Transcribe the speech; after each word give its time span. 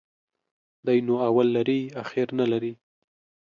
دى 0.85 0.95
نو 1.07 1.15
اول 1.29 1.47
لري، 1.55 1.79
اخير 2.03 2.27
نلري. 2.39 2.73